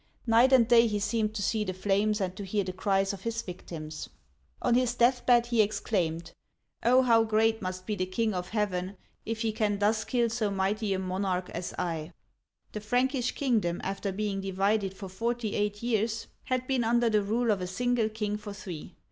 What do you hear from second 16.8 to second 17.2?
under